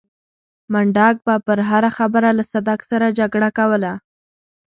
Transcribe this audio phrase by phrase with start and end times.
[0.71, 3.93] منډک به پر هره خبره له صدک سره جګړه کوله.